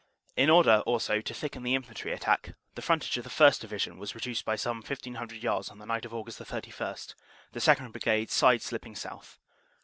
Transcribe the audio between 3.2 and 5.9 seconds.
the 1st. Division was reduced by some 1,500 yards on the